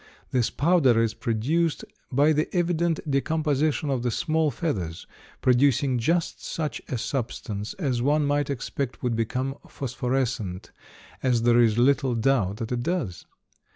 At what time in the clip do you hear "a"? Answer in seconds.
6.89-6.97